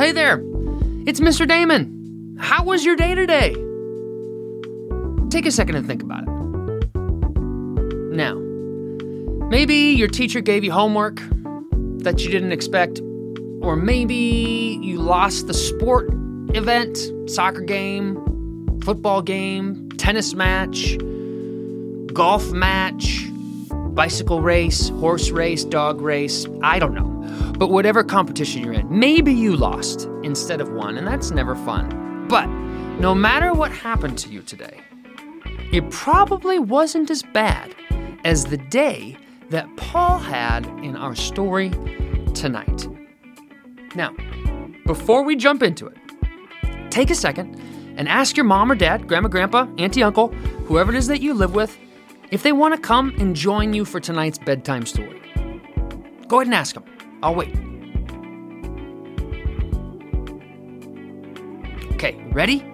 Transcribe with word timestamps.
Hey 0.00 0.12
there, 0.12 0.42
it's 1.04 1.20
Mr. 1.20 1.46
Damon. 1.46 2.38
How 2.40 2.64
was 2.64 2.86
your 2.86 2.96
day 2.96 3.14
today? 3.14 3.50
Take 5.28 5.44
a 5.44 5.50
second 5.50 5.74
and 5.74 5.86
think 5.86 6.02
about 6.02 6.22
it. 6.22 6.30
Now, 8.16 8.34
maybe 9.50 9.74
your 9.74 10.08
teacher 10.08 10.40
gave 10.40 10.64
you 10.64 10.72
homework 10.72 11.20
that 11.98 12.24
you 12.24 12.30
didn't 12.30 12.52
expect, 12.52 13.02
or 13.60 13.76
maybe 13.76 14.80
you 14.82 14.98
lost 14.98 15.48
the 15.48 15.52
sport 15.52 16.08
event, 16.54 16.96
soccer 17.28 17.60
game, 17.60 18.80
football 18.80 19.20
game, 19.20 19.90
tennis 19.98 20.32
match, 20.32 20.96
golf 22.14 22.50
match, 22.52 23.26
bicycle 23.94 24.40
race, 24.40 24.88
horse 24.88 25.28
race, 25.28 25.62
dog 25.62 26.00
race, 26.00 26.46
I 26.62 26.78
don't 26.78 26.94
know. 26.94 27.09
But 27.60 27.70
whatever 27.70 28.02
competition 28.02 28.64
you're 28.64 28.72
in, 28.72 28.88
maybe 28.98 29.34
you 29.34 29.54
lost 29.54 30.08
instead 30.22 30.62
of 30.62 30.72
won, 30.72 30.96
and 30.96 31.06
that's 31.06 31.30
never 31.30 31.54
fun. 31.54 32.26
But 32.26 32.46
no 32.98 33.14
matter 33.14 33.52
what 33.52 33.70
happened 33.70 34.16
to 34.20 34.30
you 34.30 34.40
today, 34.40 34.80
it 35.70 35.90
probably 35.90 36.58
wasn't 36.58 37.10
as 37.10 37.22
bad 37.22 37.74
as 38.24 38.46
the 38.46 38.56
day 38.56 39.14
that 39.50 39.68
Paul 39.76 40.18
had 40.18 40.64
in 40.82 40.96
our 40.96 41.14
story 41.14 41.68
tonight. 42.32 42.88
Now, 43.94 44.14
before 44.86 45.22
we 45.22 45.36
jump 45.36 45.62
into 45.62 45.86
it, 45.86 45.98
take 46.90 47.10
a 47.10 47.14
second 47.14 47.60
and 47.98 48.08
ask 48.08 48.38
your 48.38 48.44
mom 48.44 48.72
or 48.72 48.74
dad, 48.74 49.06
grandma, 49.06 49.28
grandpa, 49.28 49.66
auntie, 49.76 50.02
uncle, 50.02 50.28
whoever 50.64 50.94
it 50.94 50.96
is 50.96 51.08
that 51.08 51.20
you 51.20 51.34
live 51.34 51.54
with, 51.54 51.76
if 52.30 52.42
they 52.42 52.52
want 52.52 52.74
to 52.74 52.80
come 52.80 53.14
and 53.18 53.36
join 53.36 53.74
you 53.74 53.84
for 53.84 54.00
tonight's 54.00 54.38
bedtime 54.38 54.86
story. 54.86 55.20
Go 56.26 56.38
ahead 56.38 56.46
and 56.46 56.54
ask 56.54 56.74
them. 56.74 56.84
I'll 57.22 57.34
wait. 57.34 57.54
Okay, 61.94 62.16
ready? 62.32 62.64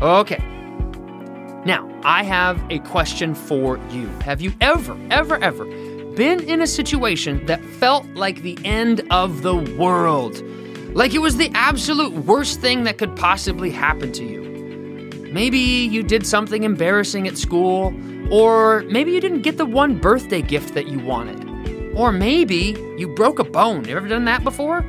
Okay. 0.00 0.38
Now, 1.64 1.90
I 2.04 2.22
have 2.22 2.62
a 2.70 2.78
question 2.78 3.34
for 3.34 3.76
you. 3.90 4.06
Have 4.22 4.40
you 4.40 4.52
ever, 4.60 4.96
ever, 5.10 5.36
ever 5.38 5.64
been 6.14 6.40
in 6.40 6.62
a 6.62 6.66
situation 6.66 7.44
that 7.46 7.62
felt 7.64 8.06
like 8.14 8.42
the 8.42 8.58
end 8.64 9.02
of 9.10 9.42
the 9.42 9.56
world? 9.56 10.40
Like 10.94 11.12
it 11.12 11.18
was 11.18 11.36
the 11.36 11.50
absolute 11.54 12.12
worst 12.24 12.60
thing 12.60 12.84
that 12.84 12.98
could 12.98 13.14
possibly 13.16 13.70
happen 13.70 14.12
to 14.12 14.24
you? 14.24 14.40
Maybe 15.32 15.58
you 15.58 16.02
did 16.02 16.26
something 16.26 16.64
embarrassing 16.64 17.28
at 17.28 17.36
school, 17.36 17.94
or 18.32 18.82
maybe 18.84 19.12
you 19.12 19.20
didn't 19.20 19.42
get 19.42 19.56
the 19.56 19.66
one 19.66 19.98
birthday 19.98 20.42
gift 20.42 20.74
that 20.74 20.88
you 20.88 20.98
wanted. 20.98 21.49
Or 21.94 22.12
maybe 22.12 22.76
you 22.96 23.08
broke 23.08 23.38
a 23.38 23.44
bone. 23.44 23.84
You 23.86 23.96
ever 23.96 24.08
done 24.08 24.24
that 24.26 24.44
before? 24.44 24.84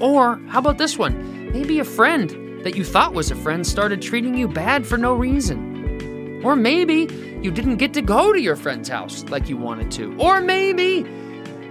Or 0.00 0.36
how 0.48 0.58
about 0.58 0.78
this 0.78 0.98
one? 0.98 1.52
Maybe 1.52 1.78
a 1.78 1.84
friend 1.84 2.64
that 2.64 2.76
you 2.76 2.84
thought 2.84 3.14
was 3.14 3.30
a 3.30 3.36
friend 3.36 3.66
started 3.66 4.02
treating 4.02 4.36
you 4.36 4.48
bad 4.48 4.86
for 4.86 4.96
no 4.98 5.14
reason. 5.14 6.42
Or 6.44 6.56
maybe 6.56 7.08
you 7.42 7.50
didn't 7.50 7.76
get 7.76 7.94
to 7.94 8.02
go 8.02 8.32
to 8.32 8.40
your 8.40 8.56
friend's 8.56 8.88
house 8.88 9.24
like 9.24 9.48
you 9.48 9.56
wanted 9.56 9.90
to. 9.92 10.16
Or 10.18 10.40
maybe 10.40 11.06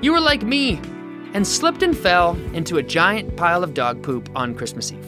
you 0.02 0.11
were 0.13 0.19
like 0.19 0.44
me 0.44 0.80
and 1.33 1.45
slipped 1.45 1.83
and 1.83 1.97
fell 1.97 2.35
into 2.53 2.78
a 2.78 2.83
giant 2.83 3.35
pile 3.35 3.63
of 3.63 3.73
dog 3.73 4.02
poop 4.02 4.30
on 4.35 4.56
Christmas 4.56 4.91
Eve. 4.91 5.06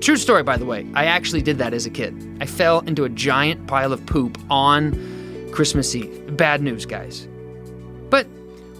True 0.00 0.16
story, 0.16 0.42
by 0.42 0.56
the 0.58 0.66
way. 0.66 0.86
I 0.94 1.06
actually 1.06 1.40
did 1.40 1.58
that 1.58 1.72
as 1.72 1.86
a 1.86 1.90
kid. 1.90 2.38
I 2.40 2.46
fell 2.46 2.80
into 2.80 3.04
a 3.04 3.08
giant 3.08 3.66
pile 3.66 3.92
of 3.92 4.04
poop 4.04 4.38
on 4.50 5.50
Christmas 5.52 5.94
Eve. 5.94 6.36
Bad 6.36 6.60
news, 6.60 6.84
guys. 6.84 7.26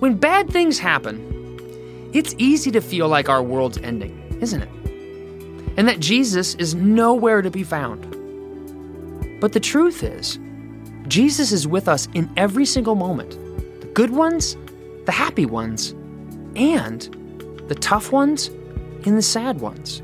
When 0.01 0.17
bad 0.17 0.51
things 0.51 0.79
happen, 0.79 2.11
it's 2.13 2.35
easy 2.39 2.71
to 2.73 2.81
feel 2.81 3.09
like 3.09 3.29
our 3.29 3.43
world's 3.43 3.79
ending, 3.79 4.39
isn't 4.41 4.63
it? 4.63 4.69
And 5.77 5.89
that 5.89 6.01
Jesus 6.01 6.55
is 6.57 6.75
nowhere 6.75 7.43
to 7.43 7.51
be 7.51 7.63
found. 7.63 8.11
But 9.41 9.53
the 9.53 9.61
truth 9.61 10.03
is, 10.03 10.39
Jesus 11.07 11.53
is 11.53 11.67
with 11.67 11.89
us 11.89 12.09
in 12.15 12.31
every 12.37 12.67
single 12.67 12.95
moment 12.95 13.33
the 13.81 13.87
good 13.89 14.11
ones, 14.11 14.57
the 15.05 15.13
happy 15.13 15.47
ones, 15.47 15.91
and 16.57 17.03
the 17.69 17.75
tough 17.75 18.11
ones 18.13 18.49
and 19.07 19.17
the 19.17 19.23
sad 19.23 19.61
ones. 19.61 20.03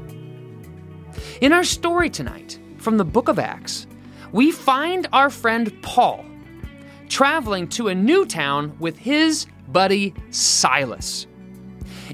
In 1.40 1.52
our 1.52 1.64
story 1.64 2.10
tonight, 2.10 2.58
from 2.78 2.96
the 2.96 3.04
book 3.04 3.28
of 3.28 3.38
Acts, 3.38 3.86
we 4.32 4.52
find 4.52 5.06
our 5.12 5.30
friend 5.30 5.72
Paul 5.82 6.24
traveling 7.08 7.66
to 7.68 7.88
a 7.88 7.94
new 7.94 8.24
town 8.24 8.76
with 8.78 8.96
his 8.96 9.46
buddy 9.72 10.14
Silas. 10.30 11.26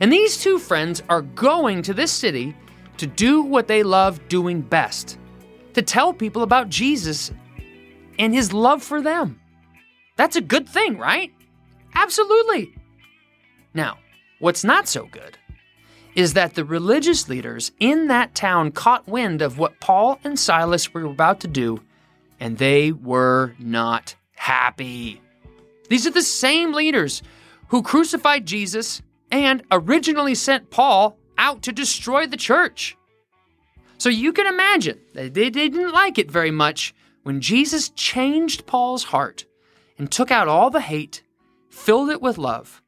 And 0.00 0.12
these 0.12 0.36
two 0.36 0.58
friends 0.58 1.02
are 1.08 1.22
going 1.22 1.82
to 1.82 1.94
this 1.94 2.12
city 2.12 2.54
to 2.98 3.06
do 3.06 3.42
what 3.42 3.68
they 3.68 3.82
love 3.82 4.26
doing 4.28 4.60
best 4.60 5.18
to 5.74 5.82
tell 5.82 6.12
people 6.12 6.42
about 6.42 6.70
Jesus 6.70 7.30
and 8.18 8.34
his 8.34 8.52
love 8.52 8.82
for 8.82 9.02
them. 9.02 9.38
That's 10.16 10.36
a 10.36 10.40
good 10.40 10.68
thing, 10.68 10.96
right? 10.96 11.32
Absolutely. 11.94 12.74
Now, 13.74 13.98
what's 14.38 14.64
not 14.64 14.88
so 14.88 15.04
good 15.06 15.36
is 16.14 16.32
that 16.32 16.54
the 16.54 16.64
religious 16.64 17.28
leaders 17.28 17.72
in 17.78 18.08
that 18.08 18.34
town 18.34 18.72
caught 18.72 19.06
wind 19.06 19.42
of 19.42 19.58
what 19.58 19.78
Paul 19.80 20.18
and 20.24 20.38
Silas 20.38 20.94
were 20.94 21.04
about 21.04 21.40
to 21.40 21.48
do, 21.48 21.82
and 22.40 22.56
they 22.56 22.90
were 22.90 23.54
not 23.58 24.14
happy. 24.34 25.20
These 25.90 26.06
are 26.06 26.10
the 26.10 26.22
same 26.22 26.72
leaders 26.72 27.22
who 27.68 27.82
crucified 27.82 28.46
Jesus 28.46 29.02
and 29.30 29.62
originally 29.70 30.34
sent 30.34 30.70
Paul 30.70 31.18
out 31.38 31.62
to 31.62 31.72
destroy 31.72 32.26
the 32.26 32.36
church. 32.36 32.96
So 33.98 34.08
you 34.08 34.32
can 34.32 34.46
imagine 34.46 35.00
that 35.14 35.34
they 35.34 35.50
didn't 35.50 35.92
like 35.92 36.18
it 36.18 36.30
very 36.30 36.50
much 36.50 36.94
when 37.22 37.40
Jesus 37.40 37.88
changed 37.90 38.66
Paul's 38.66 39.04
heart 39.04 39.46
and 39.98 40.10
took 40.10 40.30
out 40.30 40.48
all 40.48 40.70
the 40.70 40.80
hate, 40.80 41.22
filled 41.70 42.10
it 42.10 42.22
with 42.22 42.38
love, 42.38 42.82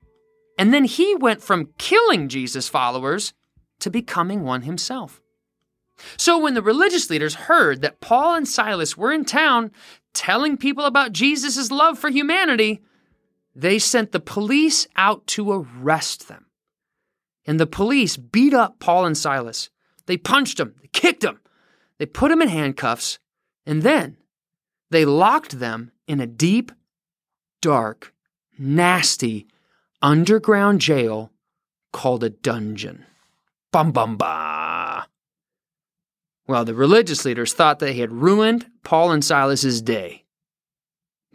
and 0.58 0.74
then 0.74 0.84
he 0.84 1.14
went 1.14 1.42
from 1.42 1.72
killing 1.78 2.28
Jesus' 2.28 2.68
followers 2.68 3.32
to 3.80 3.90
becoming 3.90 4.42
one 4.42 4.62
himself. 4.62 5.20
So 6.16 6.38
when 6.38 6.54
the 6.54 6.62
religious 6.62 7.10
leaders 7.10 7.34
heard 7.34 7.80
that 7.82 8.00
Paul 8.00 8.34
and 8.34 8.46
Silas 8.46 8.96
were 8.96 9.12
in 9.12 9.24
town 9.24 9.70
telling 10.14 10.56
people 10.56 10.84
about 10.84 11.12
Jesus' 11.12 11.70
love 11.70 11.98
for 11.98 12.10
humanity, 12.10 12.82
they 13.58 13.80
sent 13.80 14.12
the 14.12 14.20
police 14.20 14.86
out 14.94 15.26
to 15.26 15.50
arrest 15.50 16.28
them. 16.28 16.46
And 17.44 17.58
the 17.58 17.66
police 17.66 18.16
beat 18.16 18.54
up 18.54 18.78
Paul 18.78 19.04
and 19.04 19.18
Silas. 19.18 19.68
They 20.06 20.16
punched 20.16 20.58
them, 20.58 20.76
they 20.80 20.86
kicked 20.92 21.22
them, 21.22 21.40
they 21.98 22.06
put 22.06 22.28
them 22.28 22.40
in 22.40 22.48
handcuffs, 22.48 23.18
and 23.66 23.82
then 23.82 24.16
they 24.90 25.04
locked 25.04 25.58
them 25.58 25.90
in 26.06 26.20
a 26.20 26.26
deep, 26.26 26.70
dark, 27.60 28.14
nasty, 28.56 29.48
underground 30.00 30.80
jail 30.80 31.32
called 31.92 32.22
a 32.22 32.30
dungeon. 32.30 33.06
Bum 33.72 33.90
bum 33.90 34.16
ba. 34.16 35.08
Well, 36.46 36.64
the 36.64 36.74
religious 36.74 37.24
leaders 37.24 37.54
thought 37.54 37.80
they 37.80 37.94
had 37.94 38.12
ruined 38.12 38.70
Paul 38.84 39.10
and 39.10 39.24
Silas's 39.24 39.82
day. 39.82 40.24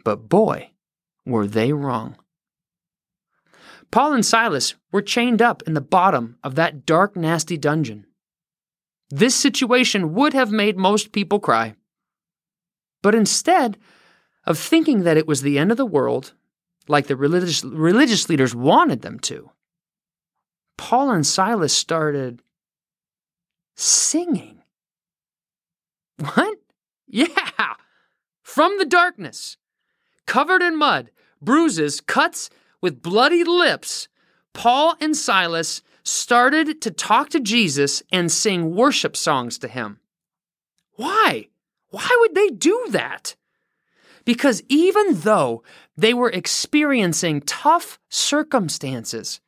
But 0.04 0.28
boy, 0.28 0.70
were 1.26 1.46
they 1.46 1.72
wrong. 1.72 2.16
Paul 3.90 4.12
and 4.12 4.26
Silas 4.26 4.74
were 4.90 5.02
chained 5.02 5.40
up 5.40 5.62
in 5.66 5.74
the 5.74 5.80
bottom 5.80 6.36
of 6.42 6.56
that 6.56 6.84
dark, 6.84 7.16
nasty 7.16 7.56
dungeon. 7.56 8.06
This 9.10 9.34
situation 9.34 10.14
would 10.14 10.32
have 10.32 10.50
made 10.50 10.76
most 10.76 11.12
people 11.12 11.38
cry. 11.38 11.74
But 13.02 13.14
instead 13.14 13.78
of 14.46 14.58
thinking 14.58 15.04
that 15.04 15.16
it 15.16 15.26
was 15.26 15.42
the 15.42 15.58
end 15.58 15.70
of 15.70 15.76
the 15.76 15.86
world 15.86 16.32
like 16.88 17.06
the 17.06 17.16
religious, 17.16 17.64
religious 17.64 18.28
leaders 18.28 18.54
wanted 18.54 19.02
them 19.02 19.18
to. 19.20 19.50
Paul 20.76 21.10
and 21.10 21.26
Silas 21.26 21.72
started 21.72 22.42
singing. 23.76 24.62
What? 26.34 26.58
Yeah! 27.08 27.74
From 28.42 28.78
the 28.78 28.84
darkness, 28.84 29.56
covered 30.26 30.62
in 30.62 30.76
mud, 30.76 31.10
bruises, 31.40 32.00
cuts, 32.00 32.50
with 32.80 33.02
bloody 33.02 33.44
lips, 33.44 34.08
Paul 34.52 34.94
and 35.00 35.16
Silas 35.16 35.82
started 36.02 36.80
to 36.82 36.90
talk 36.90 37.30
to 37.30 37.40
Jesus 37.40 38.02
and 38.12 38.30
sing 38.30 38.74
worship 38.74 39.16
songs 39.16 39.58
to 39.58 39.68
him. 39.68 39.98
Why? 40.96 41.48
Why 41.88 42.16
would 42.20 42.34
they 42.34 42.48
do 42.48 42.86
that? 42.90 43.36
Because 44.24 44.62
even 44.68 45.20
though 45.20 45.62
they 45.96 46.14
were 46.14 46.30
experiencing 46.30 47.40
tough 47.42 47.98
circumstances, 48.08 49.40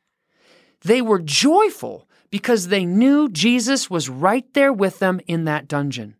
they 0.81 1.01
were 1.01 1.19
joyful 1.19 2.07
because 2.29 2.67
they 2.67 2.85
knew 2.85 3.29
Jesus 3.29 3.89
was 3.89 4.09
right 4.09 4.45
there 4.53 4.73
with 4.73 4.99
them 4.99 5.21
in 5.27 5.45
that 5.45 5.67
dungeon. 5.67 6.15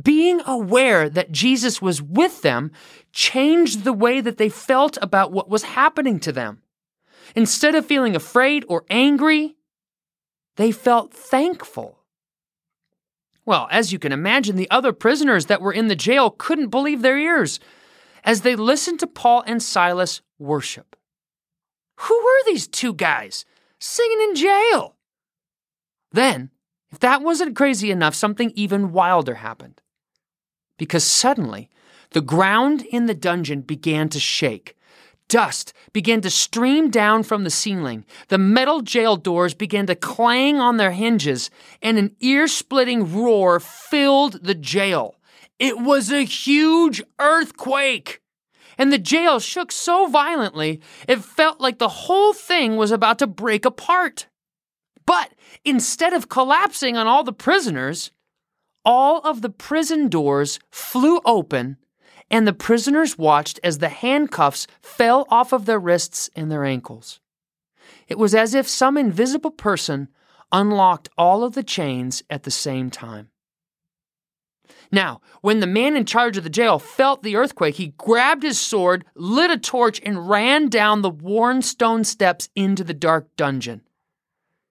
Being 0.00 0.40
aware 0.46 1.08
that 1.08 1.32
Jesus 1.32 1.80
was 1.80 2.02
with 2.02 2.42
them 2.42 2.72
changed 3.12 3.84
the 3.84 3.92
way 3.92 4.20
that 4.20 4.36
they 4.36 4.48
felt 4.48 4.98
about 5.02 5.32
what 5.32 5.48
was 5.48 5.62
happening 5.62 6.20
to 6.20 6.32
them. 6.32 6.62
Instead 7.34 7.74
of 7.74 7.86
feeling 7.86 8.16
afraid 8.16 8.64
or 8.68 8.84
angry, 8.90 9.56
They 10.56 10.72
felt 10.72 11.14
thankful. 11.14 12.00
Well, 13.46 13.66
as 13.70 13.92
you 13.92 13.98
can 13.98 14.12
imagine, 14.12 14.56
the 14.56 14.70
other 14.70 14.92
prisoners 14.92 15.46
that 15.46 15.62
were 15.62 15.72
in 15.72 15.88
the 15.88 15.96
jail 15.96 16.30
couldn't 16.30 16.68
believe 16.68 17.00
their 17.00 17.16
ears 17.18 17.60
as 18.24 18.42
they 18.42 18.56
listened 18.56 19.00
to 19.00 19.06
Paul 19.06 19.42
and 19.46 19.62
Silas 19.62 20.20
worship. 20.38 20.96
Who 22.00 22.14
were 22.14 22.44
these 22.44 22.68
two 22.68 22.92
guys 22.92 23.46
singing 23.78 24.20
in 24.28 24.34
jail? 24.34 24.96
Then, 26.12 26.50
if 26.92 26.98
that 27.00 27.22
wasn't 27.22 27.56
crazy 27.56 27.90
enough, 27.90 28.14
something 28.14 28.52
even 28.54 28.92
wilder 28.92 29.36
happened. 29.36 29.80
Because 30.76 31.04
suddenly, 31.04 31.70
the 32.10 32.20
ground 32.20 32.82
in 32.82 33.06
the 33.06 33.14
dungeon 33.14 33.60
began 33.60 34.08
to 34.08 34.18
shake. 34.18 34.76
Dust 35.28 35.72
began 35.92 36.20
to 36.22 36.30
stream 36.30 36.90
down 36.90 37.22
from 37.22 37.44
the 37.44 37.50
ceiling. 37.50 38.04
The 38.28 38.38
metal 38.38 38.80
jail 38.80 39.16
doors 39.16 39.54
began 39.54 39.86
to 39.86 39.94
clang 39.94 40.58
on 40.58 40.76
their 40.76 40.90
hinges, 40.90 41.50
and 41.80 41.98
an 41.98 42.16
ear 42.20 42.48
splitting 42.48 43.14
roar 43.14 43.60
filled 43.60 44.42
the 44.42 44.56
jail. 44.56 45.14
It 45.60 45.78
was 45.78 46.10
a 46.10 46.24
huge 46.24 47.00
earthquake. 47.20 48.20
And 48.76 48.92
the 48.92 48.98
jail 48.98 49.38
shook 49.38 49.70
so 49.70 50.08
violently, 50.08 50.80
it 51.06 51.22
felt 51.22 51.60
like 51.60 51.78
the 51.78 51.88
whole 51.88 52.32
thing 52.32 52.76
was 52.76 52.90
about 52.90 53.20
to 53.20 53.26
break 53.28 53.64
apart. 53.64 54.26
But 55.10 55.34
instead 55.64 56.12
of 56.12 56.28
collapsing 56.28 56.96
on 56.96 57.08
all 57.08 57.24
the 57.24 57.32
prisoners, 57.32 58.12
all 58.84 59.18
of 59.22 59.42
the 59.42 59.50
prison 59.50 60.06
doors 60.08 60.60
flew 60.70 61.20
open, 61.24 61.78
and 62.30 62.46
the 62.46 62.52
prisoners 62.52 63.18
watched 63.18 63.58
as 63.64 63.78
the 63.78 63.88
handcuffs 63.88 64.68
fell 64.80 65.26
off 65.28 65.52
of 65.52 65.66
their 65.66 65.80
wrists 65.80 66.30
and 66.36 66.48
their 66.48 66.64
ankles. 66.64 67.18
It 68.06 68.18
was 68.18 68.36
as 68.36 68.54
if 68.54 68.68
some 68.68 68.96
invisible 68.96 69.50
person 69.50 70.10
unlocked 70.52 71.08
all 71.18 71.42
of 71.42 71.54
the 71.54 71.64
chains 71.64 72.22
at 72.30 72.44
the 72.44 72.52
same 72.52 72.88
time. 72.88 73.30
Now, 74.92 75.22
when 75.40 75.58
the 75.58 75.66
man 75.66 75.96
in 75.96 76.04
charge 76.04 76.36
of 76.36 76.44
the 76.44 76.50
jail 76.50 76.78
felt 76.78 77.24
the 77.24 77.34
earthquake, 77.34 77.74
he 77.74 77.94
grabbed 77.98 78.44
his 78.44 78.60
sword, 78.60 79.04
lit 79.16 79.50
a 79.50 79.58
torch, 79.58 80.00
and 80.04 80.28
ran 80.28 80.68
down 80.68 81.02
the 81.02 81.10
worn 81.10 81.62
stone 81.62 82.04
steps 82.04 82.48
into 82.54 82.84
the 82.84 82.94
dark 82.94 83.26
dungeon. 83.34 83.82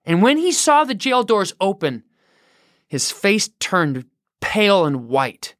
And 0.10 0.24
when 0.24 0.40
he 0.40 0.52
saw 0.52 0.86
the 0.86 0.96
jail 0.96 1.22
doors 1.22 1.54
open, 1.62 2.04
his 2.88 3.12
face 3.12 3.52
turned 3.60 4.06
pale 4.42 4.84
and 4.84 5.08
white. 5.08 5.54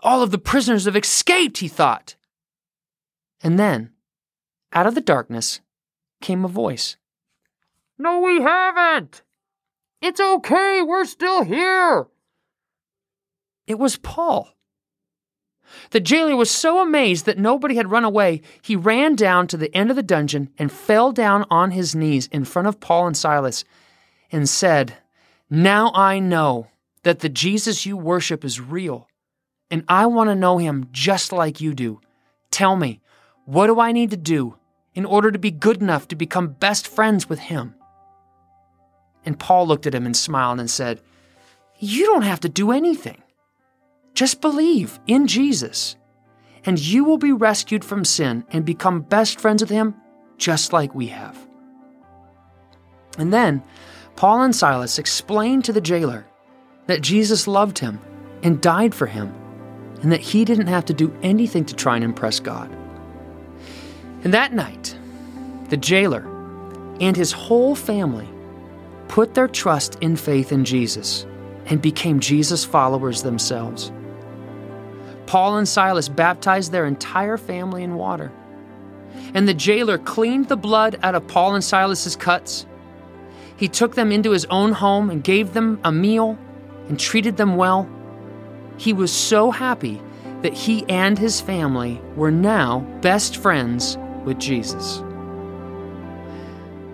All 0.00 0.22
of 0.22 0.30
the 0.30 0.38
prisoners 0.38 0.86
have 0.86 0.96
escaped, 0.96 1.58
he 1.58 1.68
thought. 1.68 2.14
And 3.42 3.58
then, 3.58 3.90
out 4.72 4.86
of 4.86 4.94
the 4.94 5.02
darkness, 5.02 5.60
came 6.22 6.46
a 6.46 6.48
voice. 6.48 6.96
No, 7.98 8.20
we 8.20 8.40
haven't! 8.40 9.20
It's 10.00 10.18
okay, 10.18 10.80
we're 10.82 11.04
still 11.04 11.44
here! 11.44 12.06
It 13.66 13.78
was 13.78 13.98
Paul. 13.98 14.55
The 15.90 16.00
jailer 16.00 16.36
was 16.36 16.50
so 16.50 16.80
amazed 16.80 17.26
that 17.26 17.38
nobody 17.38 17.76
had 17.76 17.90
run 17.90 18.04
away, 18.04 18.42
he 18.62 18.76
ran 18.76 19.14
down 19.14 19.46
to 19.48 19.56
the 19.56 19.74
end 19.74 19.90
of 19.90 19.96
the 19.96 20.02
dungeon 20.02 20.50
and 20.58 20.70
fell 20.70 21.12
down 21.12 21.44
on 21.50 21.70
his 21.70 21.94
knees 21.94 22.28
in 22.28 22.44
front 22.44 22.68
of 22.68 22.80
Paul 22.80 23.06
and 23.06 23.16
Silas 23.16 23.64
and 24.30 24.48
said, 24.48 24.98
Now 25.50 25.92
I 25.94 26.18
know 26.18 26.68
that 27.02 27.20
the 27.20 27.28
Jesus 27.28 27.86
you 27.86 27.96
worship 27.96 28.44
is 28.44 28.60
real, 28.60 29.08
and 29.70 29.84
I 29.88 30.06
want 30.06 30.28
to 30.30 30.34
know 30.34 30.58
him 30.58 30.88
just 30.92 31.32
like 31.32 31.60
you 31.60 31.74
do. 31.74 32.00
Tell 32.50 32.76
me, 32.76 33.00
what 33.44 33.68
do 33.68 33.78
I 33.78 33.92
need 33.92 34.10
to 34.10 34.16
do 34.16 34.56
in 34.94 35.04
order 35.04 35.30
to 35.30 35.38
be 35.38 35.50
good 35.50 35.80
enough 35.80 36.08
to 36.08 36.16
become 36.16 36.48
best 36.48 36.88
friends 36.88 37.28
with 37.28 37.38
him? 37.38 37.74
And 39.24 39.38
Paul 39.38 39.66
looked 39.66 39.86
at 39.86 39.94
him 39.94 40.06
and 40.06 40.16
smiled 40.16 40.60
and 40.60 40.70
said, 40.70 41.00
You 41.78 42.06
don't 42.06 42.22
have 42.22 42.40
to 42.40 42.48
do 42.48 42.72
anything. 42.72 43.22
Just 44.16 44.40
believe 44.40 44.98
in 45.06 45.26
Jesus, 45.26 45.94
and 46.64 46.80
you 46.80 47.04
will 47.04 47.18
be 47.18 47.32
rescued 47.32 47.84
from 47.84 48.04
sin 48.04 48.44
and 48.50 48.64
become 48.64 49.02
best 49.02 49.38
friends 49.38 49.62
with 49.62 49.68
Him, 49.70 49.94
just 50.38 50.72
like 50.72 50.94
we 50.94 51.08
have. 51.08 51.38
And 53.18 53.30
then 53.32 53.62
Paul 54.16 54.42
and 54.42 54.56
Silas 54.56 54.98
explained 54.98 55.66
to 55.66 55.72
the 55.74 55.82
jailer 55.82 56.26
that 56.86 57.02
Jesus 57.02 57.46
loved 57.46 57.78
him 57.78 58.00
and 58.42 58.60
died 58.60 58.94
for 58.94 59.06
him, 59.06 59.34
and 60.02 60.10
that 60.10 60.20
he 60.20 60.44
didn't 60.44 60.68
have 60.68 60.86
to 60.86 60.94
do 60.94 61.14
anything 61.22 61.66
to 61.66 61.74
try 61.74 61.96
and 61.96 62.04
impress 62.04 62.40
God. 62.40 62.70
And 64.24 64.32
that 64.32 64.54
night, 64.54 64.96
the 65.68 65.76
jailer 65.76 66.26
and 67.00 67.14
his 67.16 67.32
whole 67.32 67.74
family 67.74 68.28
put 69.08 69.34
their 69.34 69.48
trust 69.48 69.96
in 70.00 70.16
faith 70.16 70.52
in 70.52 70.64
Jesus 70.64 71.26
and 71.66 71.82
became 71.82 72.20
Jesus 72.20 72.64
followers 72.64 73.22
themselves. 73.22 73.92
Paul 75.26 75.56
and 75.56 75.68
Silas 75.68 76.08
baptized 76.08 76.72
their 76.72 76.86
entire 76.86 77.36
family 77.36 77.82
in 77.82 77.96
water. 77.96 78.32
And 79.34 79.48
the 79.48 79.54
jailer 79.54 79.98
cleaned 79.98 80.48
the 80.48 80.56
blood 80.56 80.98
out 81.02 81.14
of 81.14 81.26
Paul 81.26 81.54
and 81.54 81.64
Silas's 81.64 82.16
cuts. 82.16 82.66
He 83.56 83.68
took 83.68 83.94
them 83.94 84.12
into 84.12 84.30
his 84.30 84.44
own 84.46 84.72
home 84.72 85.10
and 85.10 85.24
gave 85.24 85.52
them 85.52 85.80
a 85.82 85.90
meal 85.90 86.38
and 86.88 86.98
treated 86.98 87.36
them 87.36 87.56
well. 87.56 87.88
He 88.76 88.92
was 88.92 89.12
so 89.12 89.50
happy 89.50 90.00
that 90.42 90.52
he 90.52 90.84
and 90.88 91.18
his 91.18 91.40
family 91.40 92.00
were 92.14 92.30
now 92.30 92.80
best 93.00 93.38
friends 93.38 93.98
with 94.24 94.38
Jesus. 94.38 95.02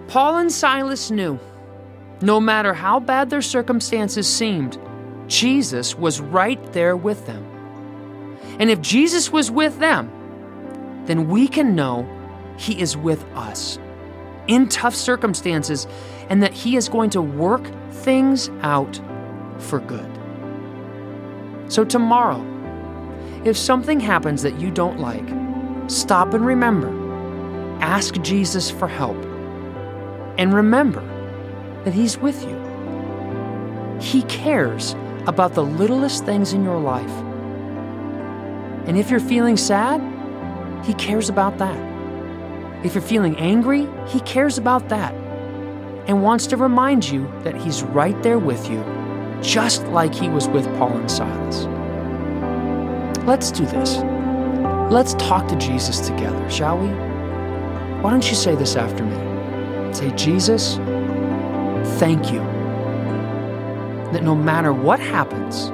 Paul 0.09 0.39
and 0.39 0.53
Silas 0.53 1.11
knew 1.11 1.39
no 2.21 2.39
matter 2.39 2.73
how 2.73 3.01
bad 3.01 3.31
their 3.31 3.43
circumstances 3.43 4.29
seemed, 4.29 4.79
Jesus 5.27 5.97
was 5.97 6.21
right 6.21 6.73
there 6.73 6.97
with 6.97 7.27
them. 7.27 7.52
And 8.59 8.71
if 8.71 8.81
Jesus 8.81 9.31
was 9.31 9.51
with 9.51 9.79
them, 9.79 10.11
then 11.07 11.29
we 11.29 11.49
can 11.49 11.75
know 11.75 12.07
He 12.57 12.81
is 12.81 12.97
with 12.97 13.25
us 13.35 13.79
in 14.47 14.69
tough 14.69 14.95
circumstances 14.95 15.87
and 16.29 16.43
that 16.43 16.53
He 16.53 16.77
is 16.77 16.89
going 16.89 17.11
to 17.11 17.23
work 17.23 17.67
things 17.91 18.49
out 18.61 19.01
for 19.59 19.81
good. 19.81 20.09
So, 21.69 21.85
tomorrow, 21.85 22.45
if 23.45 23.57
something 23.57 23.99
happens 23.99 24.43
that 24.43 24.61
you 24.61 24.71
don't 24.71 25.01
like, 25.01 25.27
stop 25.91 26.35
and 26.35 26.45
remember. 26.45 26.91
Ask 27.81 28.21
Jesus 28.23 28.71
for 28.71 28.87
help. 28.87 29.17
And 30.39 30.55
remember 30.55 31.03
that 31.85 31.95
He's 31.95 32.19
with 32.19 32.43
you. 32.45 32.59
He 34.01 34.23
cares 34.23 34.95
about 35.27 35.55
the 35.55 35.65
littlest 35.65 36.25
things 36.25 36.53
in 36.53 36.65
your 36.65 36.79
life 36.79 37.32
and 38.87 38.99
if 38.99 39.11
you're 39.11 39.21
feeling 39.21 39.57
sad, 39.57 40.01
He 40.85 40.95
cares 40.95 41.29
about 41.29 41.59
that. 41.59 41.77
If 42.85 42.95
you're 42.95 43.03
feeling 43.03 43.37
angry, 43.37 43.89
He 44.09 44.21
cares 44.21 44.59
about 44.59 44.89
that 44.89 45.15
and 46.09 46.23
wants 46.23 46.47
to 46.49 46.57
remind 46.57 47.09
you 47.09 47.31
that 47.45 47.55
He's 47.57 47.83
right 47.83 48.21
there 48.23 48.39
with 48.39 48.69
you, 48.69 48.85
just 49.43 49.87
like 49.89 50.15
He 50.15 50.29
was 50.29 50.49
with 50.49 50.67
Paul 50.79 50.97
and 50.97 51.11
Silas. 51.11 51.67
Let's 53.25 53.53
do 53.53 53.65
this. 53.67 53.99
Let's 54.93 55.15
talk 55.15 55.47
to 55.49 55.57
Jesus 55.57 56.01
together, 56.01 56.51
shall 56.51 56.77
we? 56.79 56.89
Why 58.03 58.11
don't 58.11 58.29
you 58.29 58.35
say 58.35 58.57
this 58.57 58.75
after 58.75 59.05
me? 59.05 59.95
Say, 59.95 60.11
Jesus, 60.17 60.77
thank 62.01 62.33
you 62.33 62.41
that 64.13 64.23
no 64.23 64.35
matter 64.35 64.73
what 64.73 64.99
happens, 65.01 65.71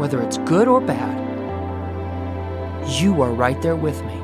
whether 0.00 0.20
it's 0.22 0.38
good 0.38 0.66
or 0.66 0.80
bad, 0.80 1.13
you 2.86 3.22
are 3.22 3.32
right 3.32 3.60
there 3.62 3.76
with 3.76 4.02
me. 4.04 4.20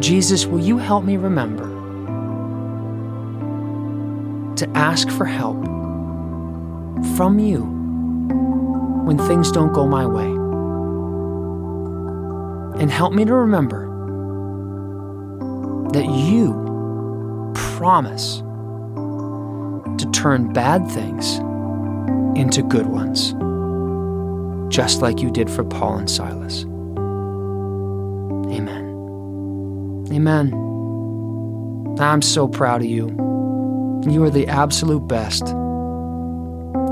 Jesus, 0.00 0.46
will 0.46 0.60
you 0.60 0.78
help 0.78 1.04
me 1.04 1.16
remember 1.16 1.68
to 4.56 4.68
ask 4.76 5.08
for 5.10 5.24
help 5.24 5.62
from 7.16 7.38
you 7.38 7.62
when 9.04 9.18
things 9.18 9.52
don't 9.52 9.72
go 9.72 9.86
my 9.86 10.06
way? 10.06 10.30
And 12.80 12.90
help 12.90 13.12
me 13.12 13.24
to 13.24 13.34
remember 13.34 13.86
that 15.92 16.06
you 16.06 17.52
promise 17.54 18.38
to 19.98 20.10
turn 20.12 20.52
bad 20.52 20.88
things 20.90 21.38
into 22.36 22.62
good 22.62 22.86
ones 22.86 23.34
just 24.72 25.02
like 25.02 25.20
you 25.20 25.30
did 25.30 25.50
for 25.50 25.62
Paul 25.62 25.98
and 25.98 26.10
Silas. 26.10 26.64
Amen. 28.50 30.08
Amen. 30.10 30.54
I'm 32.00 32.22
so 32.22 32.48
proud 32.48 32.80
of 32.80 32.86
you. 32.88 33.08
You 34.08 34.24
are 34.24 34.30
the 34.30 34.48
absolute 34.48 35.06
best. 35.06 35.46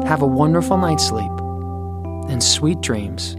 Have 0.06 0.20
a 0.20 0.26
wonderful 0.26 0.76
night's 0.76 1.06
sleep 1.06 1.32
and 2.28 2.42
sweet 2.42 2.82
dreams. 2.82 3.37